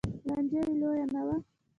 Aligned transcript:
لانجه 0.27 0.59
یې 0.65 0.73
لویه 0.81 1.05
نه 1.13 1.21
وه 1.25 1.35